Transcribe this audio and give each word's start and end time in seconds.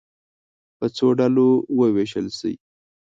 په 0.77 0.85
څو 0.95 1.07
ډلو 1.19 1.47
وویشل 1.79 2.27
شئ. 2.39 2.53